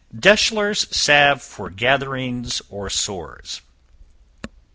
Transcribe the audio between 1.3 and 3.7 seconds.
for Gatherings or Sores.